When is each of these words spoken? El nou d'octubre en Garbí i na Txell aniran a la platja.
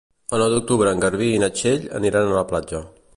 El 0.35 0.39
nou 0.43 0.47
d'octubre 0.53 0.93
en 0.95 1.03
Garbí 1.03 1.27
i 1.35 1.43
na 1.43 1.51
Txell 1.59 1.85
aniran 2.01 2.31
a 2.33 2.37
la 2.39 2.47
platja. 2.53 2.83